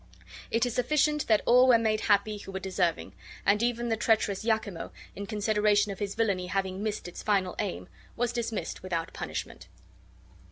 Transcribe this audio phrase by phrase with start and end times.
[0.49, 3.13] It is sufficient that all were made happy who were deserving;
[3.45, 7.87] and even the treacherous Iachimo, in consideration of his villainy having missed its final aim,
[8.15, 9.67] was dismissed without punishment.